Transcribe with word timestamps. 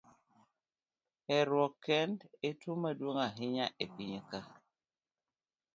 Herruok 1.29 1.73
kend 1.85 2.17
e 2.49 2.51
tuo 2.59 2.73
maduong' 2.81 3.23
ahinya 3.27 3.65
e 3.83 3.85
piny 3.95 4.17
ka. 4.29 4.39